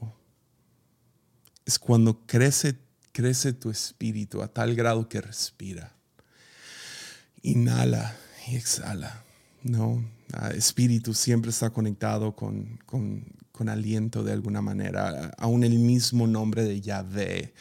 [1.63, 2.77] es cuando crece,
[3.13, 5.95] crece tu espíritu a tal grado que respira.
[7.43, 8.13] Inhala
[8.45, 9.23] y exhala.
[9.61, 10.03] No,
[10.53, 15.31] espíritu siempre está conectado con, con, aliento de alguna manera.
[15.37, 17.53] Aún el mismo nombre de Yahvé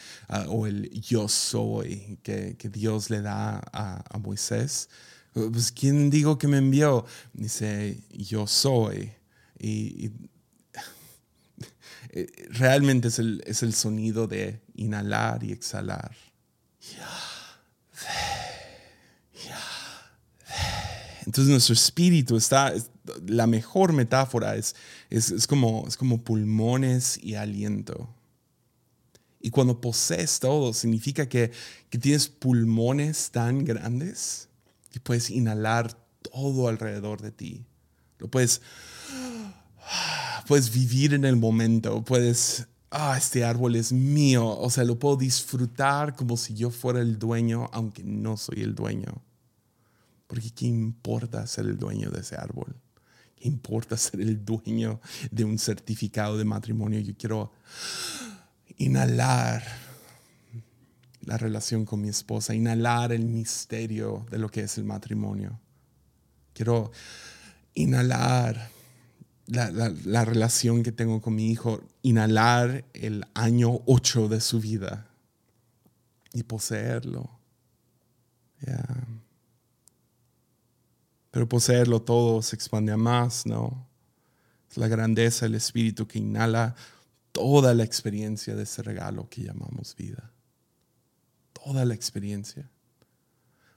[0.49, 4.89] o el yo soy que, Dios le da a, a Moisés
[5.33, 7.05] pues ¿quién digo que me envió?
[7.33, 9.11] Dice, yo soy.
[9.59, 10.11] Y,
[12.49, 16.15] realmente es el, es el, sonido de inhalar y exhalar.
[21.25, 22.73] Entonces nuestro espíritu está,
[23.25, 24.75] la mejor metáfora es,
[25.09, 28.13] es, es, como, es como pulmones y aliento.
[29.39, 31.51] Y cuando posees todo, significa que,
[31.89, 34.49] que tienes pulmones tan grandes
[34.93, 37.65] y puedes inhalar todo alrededor de ti.
[38.19, 38.61] Lo puedes,
[40.47, 45.17] puedes vivir en el momento, puedes, ah, este árbol es mío, o sea, lo puedo
[45.17, 49.21] disfrutar como si yo fuera el dueño, aunque no soy el dueño.
[50.27, 52.75] Porque ¿qué importa ser el dueño de ese árbol?
[53.35, 55.01] ¿Qué importa ser el dueño
[55.31, 56.99] de un certificado de matrimonio?
[57.01, 57.51] Yo quiero
[58.77, 59.63] inhalar
[61.25, 65.59] la relación con mi esposa, inhalar el misterio de lo que es el matrimonio.
[66.53, 66.91] Quiero
[67.73, 68.69] inhalar
[69.47, 75.07] la, relación que tengo con mi hijo, inhalar el año 8 de su vida
[76.33, 77.29] y poseerlo.
[81.31, 83.87] Pero poseerlo todo se expande a más, ¿no?
[84.69, 86.75] Es la grandeza del Espíritu que inhala
[87.31, 90.32] toda la experiencia de ese regalo que llamamos vida
[91.63, 92.69] toda la experiencia.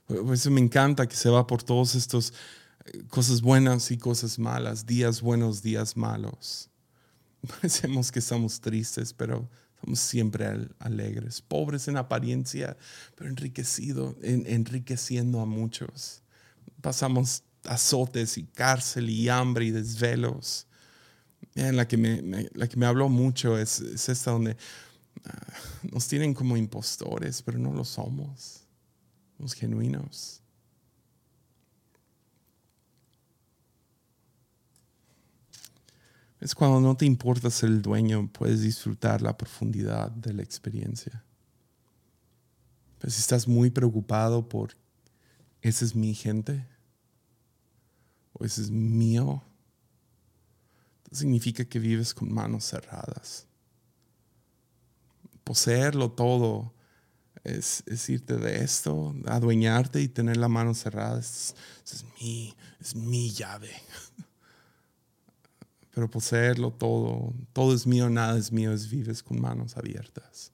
[0.05, 2.33] Por eso me encanta que se va por todos estos
[2.85, 6.69] eh, cosas buenas y cosas malas, días buenos, días malos.
[7.47, 12.77] Parecemos que estamos tristes, pero estamos siempre alegres, pobres en apariencia,
[13.15, 16.23] pero enriquecido, enriqueciendo a muchos.
[16.81, 20.67] Pasamos azotes y cárcel y hambre y desvelos.
[21.53, 24.55] la, que me, la que me habló mucho es, es esta donde
[25.91, 28.65] nos tienen como impostores, pero no lo somos.
[29.37, 30.41] Somos genuinos.
[36.39, 41.23] Es cuando no te importa ser el dueño, puedes disfrutar la profundidad de la experiencia.
[42.99, 44.75] Pero si estás muy preocupado por
[45.61, 46.65] ¿esa es mi gente?
[48.33, 49.43] ¿O ese es mío?
[51.11, 53.46] Significa que vives con manos cerradas.
[55.47, 56.73] Poseerlo todo
[57.45, 61.21] es, irte de esto, adueñarte y tener la mano cerrada.
[61.21, 61.55] Es,
[61.85, 63.71] es, mi, es mi llave.
[65.95, 70.51] Pero poseerlo todo, todo es mío, nada es mío, es vives con manos abiertas.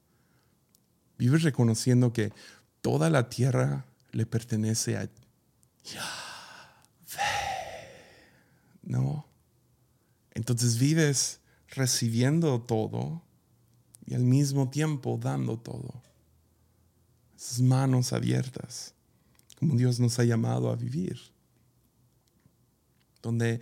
[1.18, 2.32] Vives reconociendo que
[2.82, 5.10] toda la tierra le pertenece a
[5.86, 6.04] Yahvé.
[8.84, 9.26] ¿No?
[10.36, 13.24] Entonces vives recibiendo todo
[14.06, 16.02] y al mismo tiempo dando todo.
[17.38, 18.94] Esas manos abiertas,
[19.60, 21.20] como Dios nos ha llamado a vivir.
[23.22, 23.62] Donde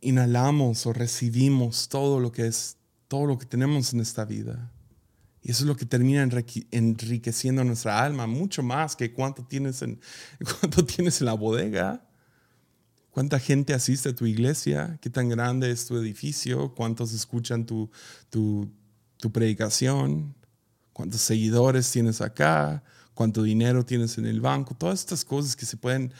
[0.00, 2.76] inhalamos o recibimos todo lo que es,
[3.08, 4.72] todo lo que tenemos en esta vida.
[5.42, 6.22] Y eso es lo que termina
[6.70, 10.00] enriqueciendo nuestra alma, mucho más que cuánto tienes en,
[10.60, 12.06] cuánto tienes en la bodega.
[13.10, 14.98] ¿Cuánta gente asiste a tu iglesia?
[15.02, 16.74] ¿Qué tan grande es tu edificio?
[16.74, 17.90] ¿Cuántos escuchan tu,
[18.30, 18.72] tu,
[19.22, 20.34] tu predicación?
[20.92, 22.82] ¿Cuántos seguidores tienes acá?
[23.14, 24.74] ¿Cuánto dinero tienes en el banco?
[24.74, 26.12] Todas estas cosas que se pueden...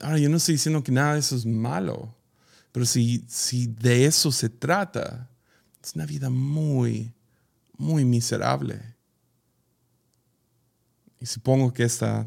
[0.00, 2.14] Ahora, yo no estoy diciendo que nada de eso es malo,
[2.72, 5.28] pero si, si de eso se trata,
[5.84, 7.12] es una vida muy,
[7.76, 8.80] muy miserable.
[11.20, 12.26] Y supongo que esta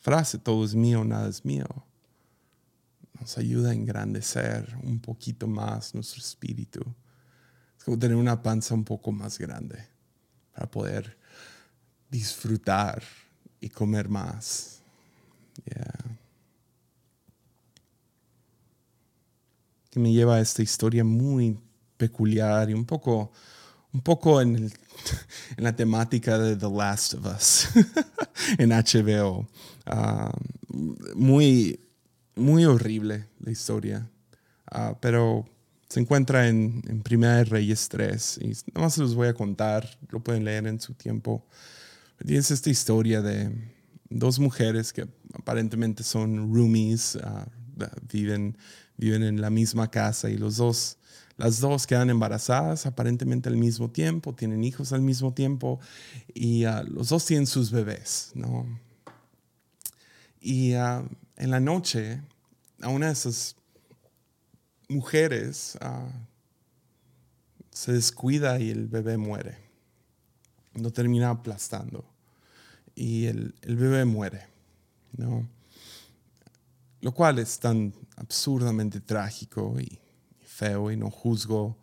[0.00, 1.66] frase, todo es mío, nada es mío,
[3.20, 6.80] nos ayuda a engrandecer un poquito más nuestro espíritu.
[7.84, 9.86] Tener una panza un poco más grande
[10.54, 11.18] para poder
[12.10, 13.02] disfrutar
[13.60, 14.80] y comer más.
[19.90, 21.58] Que me lleva a esta historia muy
[21.96, 23.30] peculiar y un poco,
[23.92, 24.56] un poco en,
[25.56, 27.68] en la temática de The Last of Us
[28.58, 29.46] en HBO.
[29.86, 30.32] Ah,
[31.14, 31.80] muy,
[32.34, 34.08] muy horrible la historia,
[34.70, 35.46] ah, pero
[35.94, 39.34] se encuentra en, en Primera de Reyes 3 y nada más se los voy a
[39.34, 41.46] contar, lo pueden leer en su tiempo.
[42.26, 43.52] Es esta historia de
[44.10, 47.46] dos mujeres que aparentemente son roomies, ah,
[48.12, 48.58] viven,
[48.96, 50.98] viven en la misma casa y los dos,
[51.36, 55.78] las dos quedan embarazadas aparentemente al mismo tiempo, tienen hijos al mismo tiempo
[56.34, 58.66] y los dos tienen sus bebés, ¿no?
[60.40, 62.20] Y en la noche,
[62.80, 63.54] a una de esas
[64.88, 66.10] mujeres ah,
[67.70, 69.58] se descuida y el bebé muere.
[70.74, 72.04] Lo termina aplastando.
[72.94, 74.46] Y el, bebé muere.
[75.16, 75.48] ¿no?
[77.00, 79.98] Lo cual es tan absurdamente trágico y,
[80.54, 81.76] feo y no juzgo.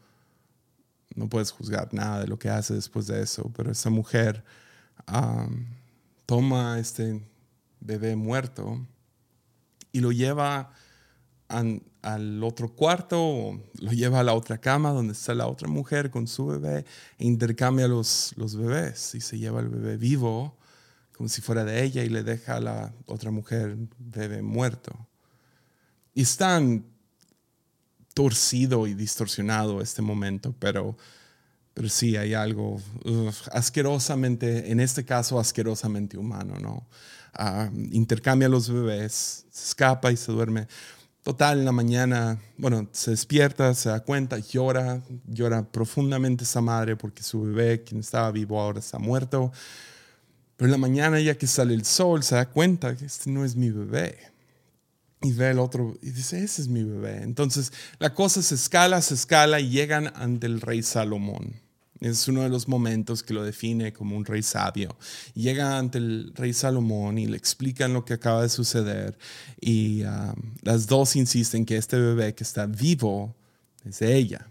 [1.15, 4.43] No puedes juzgar nada de lo que hace después de eso, pero esa mujer
[6.25, 7.21] toma este
[7.81, 8.87] bebé muerto
[9.91, 10.71] y lo lleva
[12.01, 16.09] al otro cuarto o lo lleva a la otra cama donde está la otra mujer
[16.09, 16.85] con su bebé
[17.17, 20.57] e intercambia los, los bebés y se lleva el bebé vivo
[21.21, 24.91] como si fuera de ella y le deja a la otra mujer bebé muerto.
[26.15, 26.83] Y es tan
[28.15, 30.97] torcido y distorsionado este momento, pero,
[31.75, 32.81] pero sí hay algo
[33.51, 36.87] asquerosamente, en este caso asquerosamente humano, ¿no?
[37.33, 40.67] Ah, intercambia los bebés, se escapa y se duerme.
[41.23, 46.95] Total, en la mañana, bueno, se despierta, se da cuenta, llora, llora profundamente esa madre
[46.95, 49.51] porque su bebé, quien estaba vivo ahora, está muerto.
[50.57, 53.45] Pero en la mañana, ya que sale el sol, se da cuenta que este no
[53.45, 54.17] es mi bebé.
[55.21, 57.21] Y ve el otro y dice, ese es mi bebé.
[57.21, 61.60] Entonces la cosa se escala, se escala y llegan ante el rey Salomón.
[62.01, 64.97] Es uno de los momentos que lo define como un rey sabio.
[65.35, 69.15] Llega ante el rey Salomón y le explican lo que acaba de suceder.
[69.59, 70.33] Y um,
[70.63, 73.35] las dos insisten que este bebé que está vivo
[73.85, 74.47] es ella,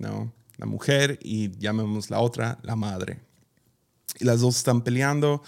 [0.00, 0.32] ¿no?
[0.56, 3.20] La mujer y llamemos la otra la madre.
[4.18, 5.44] Y las dos están peleando.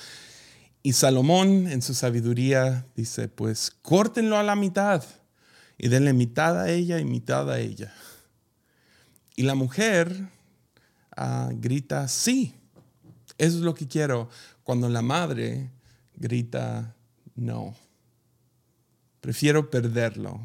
[0.85, 5.03] Y Salomón, en su sabiduría, dice, pues córtenlo a la mitad
[5.77, 7.93] y denle mitad a ella y mitad a ella.
[9.35, 10.31] Y la mujer
[11.17, 12.55] Ah, grita sí.
[13.39, 14.29] Eso es lo que quiero.
[14.63, 15.71] Cuando la madre
[16.15, 16.95] grita
[17.35, 17.75] no.
[19.21, 20.41] Prefiero perderlo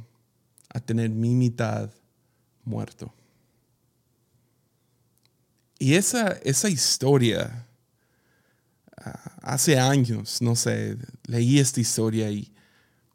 [0.70, 1.90] a tener mi mitad
[2.64, 3.14] muerto.
[5.80, 7.68] Y esa, esa historia,
[8.98, 10.98] ah, hace años, no sé,
[11.28, 12.52] leí esta historia y,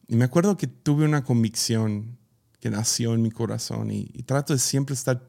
[0.09, 2.19] me acuerdo que tuve una convicción
[2.61, 5.27] que nació en mi corazón y trato de siempre estar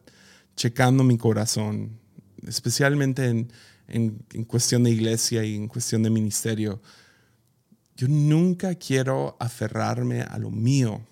[0.57, 2.02] checando mi corazón
[2.47, 3.51] especialmente en,
[3.87, 6.81] en, cuestión de iglesia y en cuestión de ministerio.
[7.95, 11.05] yo nunca quiero aferrarme a lo mío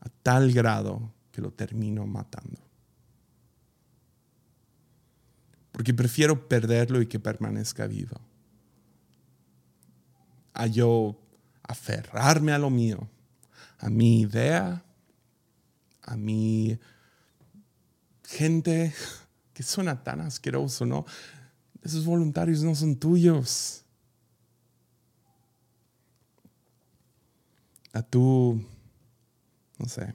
[0.00, 2.60] a tal grado que lo termino matando.
[5.72, 8.20] Porque prefiero perderlo y que permanezca vivo.
[10.52, 11.16] A yo
[11.62, 13.08] aferrarme a lo mío,
[13.78, 14.82] a mi idea,
[16.02, 16.78] a mi
[18.24, 18.92] gente
[19.58, 21.04] que suena tan asqueroso, ¿no?
[21.82, 23.82] Esos voluntarios no son tuyos.
[27.92, 28.64] A tú,
[29.76, 30.14] no sé.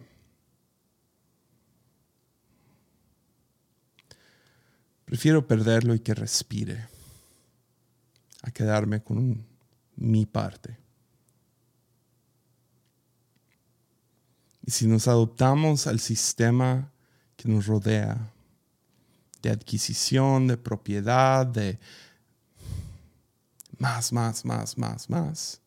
[5.03, 6.87] Prefiero perderlo y que respire
[8.43, 9.45] a quedarme con
[9.97, 10.77] mi parte.
[14.65, 16.93] Y si nos adoptamos al sistema
[17.35, 18.31] que nos rodea,
[19.43, 21.77] de adquisición, de propiedad, de
[23.77, 25.61] más, más, más, más, más,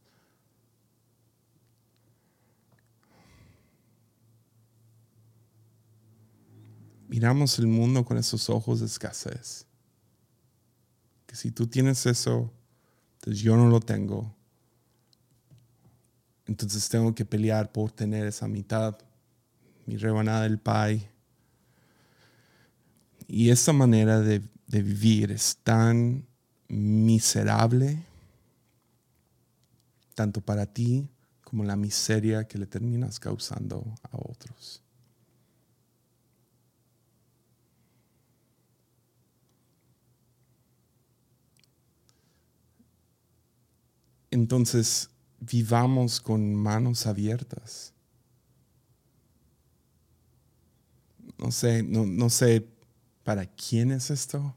[7.09, 9.67] miramos el mundo con esos ojos de escasez.
[11.27, 12.51] Que si tú tienes eso,
[13.15, 14.35] entonces yo no lo tengo.
[16.47, 18.97] Entonces tengo que pelear por tener esa mitad,
[19.85, 21.11] mi rebanada del pie.
[23.29, 26.27] Y esa manera de, de vivir es tan
[26.69, 28.05] miserable,
[30.15, 31.09] tanto para ti
[31.43, 34.83] como la miseria que le terminas causando a otros.
[44.31, 45.09] Entonces,
[45.41, 47.95] vivamos con manos abiertas.
[51.39, 52.67] No sé, no, sé
[53.27, 54.55] para quién es esto.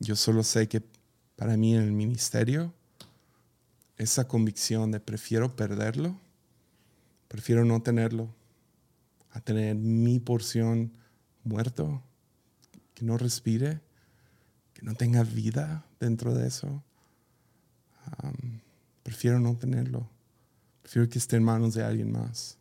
[0.00, 0.82] yo solo sé que
[1.36, 2.72] para mí en el ministerio,
[3.98, 6.18] esa convicción de prefiero perderlo,
[7.28, 8.34] prefiero no tenerlo,
[9.32, 10.90] a tener mi porción
[11.44, 12.02] muerto,
[12.94, 13.82] que no respire,
[14.72, 16.82] que no tenga vida dentro de eso
[19.02, 20.08] prefiero no tenerlo.
[20.82, 22.57] Prefiero que esté en manos de alguien más.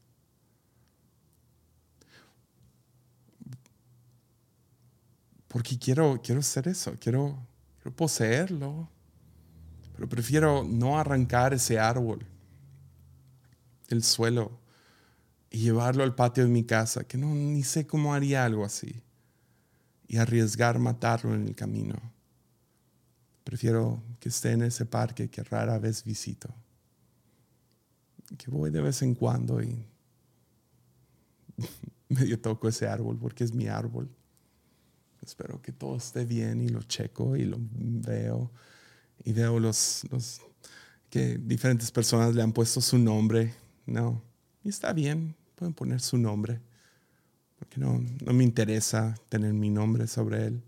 [5.57, 7.35] Porque quiero, quiero hacer eso, quiero,
[7.81, 8.87] quiero poseerlo.
[9.95, 12.23] Pero prefiero no arrancar ese árbol
[13.89, 14.59] del suelo
[15.49, 19.01] y llevarlo al patio de mi casa, que no ni sé cómo haría algo así,
[20.07, 21.95] y arriesgar matarlo en el camino.
[23.43, 26.53] Prefiero que esté en ese parque que rara vez visito.
[28.37, 29.83] Que voy de vez en cuando y
[32.09, 34.07] medio toco ese árbol porque es mi árbol.
[35.27, 38.49] Espero que todo esté bien y lo checo y lo veo
[39.25, 40.39] y veo los, los
[41.09, 43.53] que diferentes personas le han puesto su nombre.
[43.85, 44.23] No,
[44.63, 46.61] y está bien, pueden poner su nombre,
[47.59, 50.63] porque no, no me interesa tener mi nombre sobre él.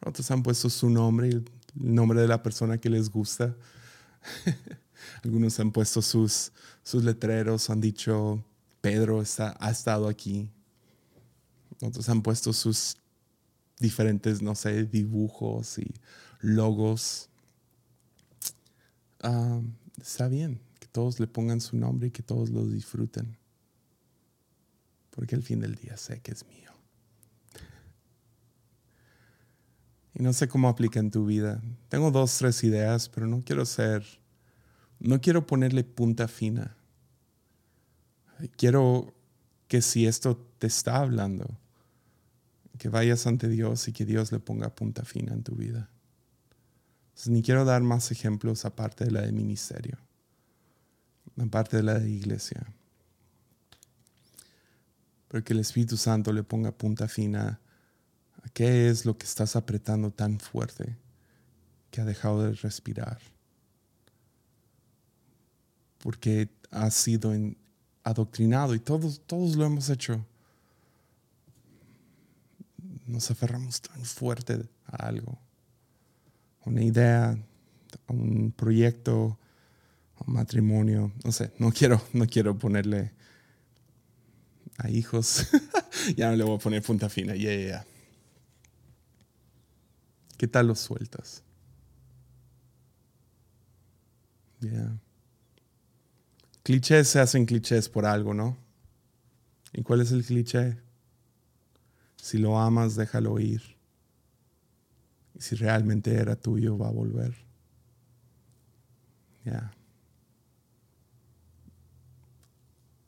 [0.00, 1.44] Otros han puesto su nombre y el
[1.74, 3.54] nombre de la persona que les gusta.
[5.22, 6.50] Algunos han puesto sus,
[6.82, 8.42] sus letreros, han dicho,
[8.80, 10.50] Pedro está, ha estado aquí.
[11.82, 12.96] Otros han puesto sus
[13.78, 15.92] diferentes, no sé, dibujos y
[16.40, 17.28] logos.
[19.20, 19.60] Ah,
[20.00, 23.36] está bien que todos le pongan su nombre y que todos lo disfruten.
[25.10, 26.70] Porque al fin del día sé que es mío.
[30.14, 31.62] Y no sé cómo aplica en tu vida.
[31.88, 34.04] Tengo dos, tres ideas, pero no quiero ser,
[34.98, 36.76] no quiero ponerle punta fina.
[38.56, 39.14] Quiero
[39.68, 41.58] que si esto te está hablando,
[42.78, 45.90] que vayas ante Dios y que Dios le ponga punta fina en tu vida.
[47.26, 49.98] ni quiero dar más ejemplos aparte de la de ministerio,
[51.36, 52.72] aparte de la de iglesia.
[55.28, 57.60] Pero que el Espíritu Santo le ponga punta fina
[58.52, 60.96] ¿Qué es lo que estás apretando tan fuerte
[61.90, 63.18] que ha dejado de respirar?
[65.98, 67.32] Porque has sido
[68.04, 70.24] adoctrinado y todos, todos lo hemos hecho.
[73.08, 75.38] Nos aferramos tan fuerte a algo,
[76.66, 77.30] una idea,
[78.06, 79.38] a un proyecto,
[80.26, 81.10] un matrimonio.
[81.24, 83.12] No sé, no quiero, no quiero ponerle
[84.76, 85.48] a hijos.
[86.16, 87.34] ya no le voy a poner punta fina.
[87.34, 87.86] Ya, ya, ya.
[90.36, 91.42] ¿Qué tal los sueltas?
[94.60, 94.98] Yeah.
[96.62, 98.58] Clichés se hacen clichés por algo, ¿no?
[99.72, 100.76] ¿Y cuál es el cliché?
[102.20, 103.62] Si lo amas, déjalo ir.
[105.34, 107.34] Y si realmente era tuyo, va a volver.
[109.44, 109.72] Ya.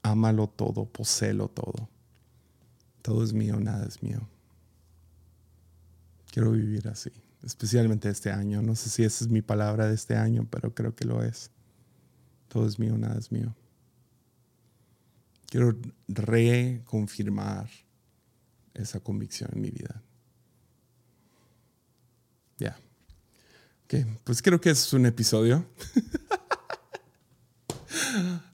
[0.03, 1.89] Ámalo todo, poseelo todo.
[3.03, 4.21] Todo es mío, nada es mío.
[6.31, 7.11] Quiero vivir así,
[7.43, 8.63] especialmente este año.
[8.63, 11.51] No sé si esa es mi palabra de este año, pero creo que lo es.
[12.49, 13.55] Todo es mío, nada es mío.
[15.47, 17.69] Quiero reconfirmar
[18.75, 20.03] esa convicción en mi vida.
[22.59, 22.77] Ya.
[23.85, 23.95] Ok,
[24.25, 25.65] pues creo que es un episodio.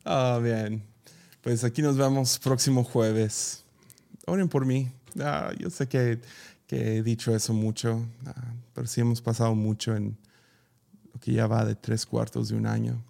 [0.04, 0.82] oh, bien.
[1.42, 3.64] Pues aquí nos vemos próximo jueves.
[4.26, 4.90] Oren por mí.
[5.20, 6.20] Ah, yo sé que,
[6.68, 10.16] he dicho eso mucho, ah, pero sí hemos pasado mucho en
[11.12, 13.02] lo que ya va de tres cuartos de un año.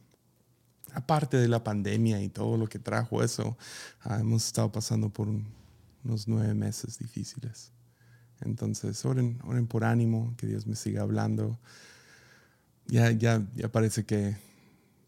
[0.93, 3.57] Aparte de la pandemia y todo lo que trajo eso,
[4.03, 5.29] ah, hemos estado pasando por
[6.07, 7.73] unos nueve meses difíciles.
[8.41, 11.59] Entonces, oren, oren por ánimo, que Dios me siga hablando.
[12.87, 14.37] Ya, ya, ya parece que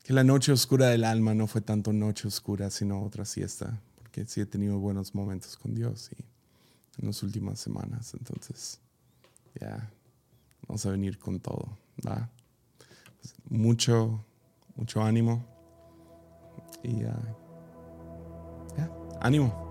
[0.08, 4.24] que la noche oscura del alma no fue tanto noche oscura, sino otra siesta, porque
[4.24, 6.24] sí he tenido buenos momentos con Dios y
[7.02, 8.14] en las últimas semanas.
[8.14, 8.80] Entonces,
[9.60, 9.92] ya,
[10.66, 11.76] vamos a venir con todo,
[12.06, 12.30] ¿va?
[13.20, 14.24] Pues, mucho,
[14.76, 15.44] mucho ánimo
[16.82, 17.36] y ya,
[19.20, 19.67] ánimo.